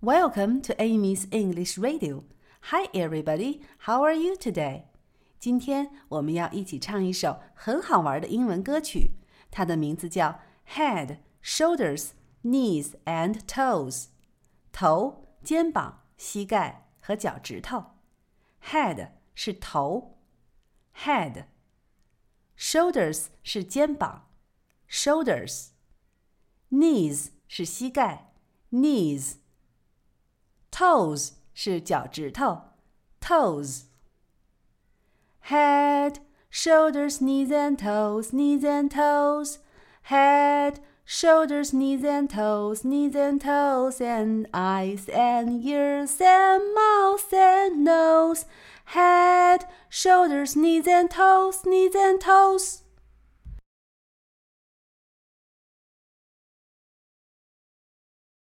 [0.00, 2.24] Welcome to Amy's English Radio.
[2.70, 3.62] Hi, everybody.
[3.86, 4.84] How are you today?
[5.38, 9.12] 今天我们要一起唱一首很好玩的英文歌曲，
[9.50, 10.40] 它的名字叫《
[10.76, 12.10] Head, Shoulders,
[12.42, 13.92] Knees and Toes》。
[14.72, 17.84] 头、肩膀、膝盖和脚趾头。
[18.64, 20.18] Head 是头，
[20.94, 24.28] Head。Shoulders 是肩膀，
[24.90, 28.32] Shoulders。Knees 是膝盖，
[28.72, 29.34] Knees。
[30.80, 32.60] Toes 是脚趾头，
[33.20, 36.18] Toes。Head,
[36.50, 39.58] shoulders, knees and toes, knees and toes.
[40.10, 47.84] Head, shoulders, knees and toes, knees and toes, and eyes and ears and mouth and
[47.84, 48.46] nose.
[48.86, 52.79] Head, shoulders, knees and toes, knees and toes.